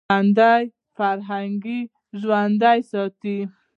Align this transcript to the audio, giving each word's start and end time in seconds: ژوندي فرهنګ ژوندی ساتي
ژوندي 0.07 0.61
فرهنګ 0.95 1.63
ژوندی 2.21 2.79
ساتي 2.91 3.37